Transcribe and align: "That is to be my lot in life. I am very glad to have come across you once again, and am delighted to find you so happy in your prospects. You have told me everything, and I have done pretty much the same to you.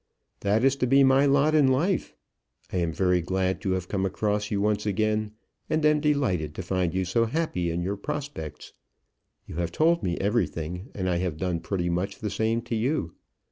"That 0.39 0.63
is 0.63 0.75
to 0.77 0.87
be 0.87 1.03
my 1.03 1.27
lot 1.27 1.53
in 1.53 1.67
life. 1.67 2.15
I 2.73 2.77
am 2.77 2.91
very 2.91 3.21
glad 3.21 3.61
to 3.61 3.73
have 3.73 3.87
come 3.87 4.03
across 4.03 4.49
you 4.49 4.59
once 4.59 4.87
again, 4.87 5.33
and 5.69 5.85
am 5.85 5.99
delighted 5.99 6.55
to 6.55 6.63
find 6.63 6.91
you 6.91 7.05
so 7.05 7.25
happy 7.27 7.69
in 7.69 7.83
your 7.83 7.97
prospects. 7.97 8.73
You 9.45 9.57
have 9.57 9.71
told 9.71 10.01
me 10.01 10.17
everything, 10.17 10.89
and 10.95 11.07
I 11.07 11.17
have 11.17 11.37
done 11.37 11.59
pretty 11.59 11.91
much 11.91 12.17
the 12.17 12.31
same 12.31 12.63
to 12.63 12.75
you. 12.75 13.13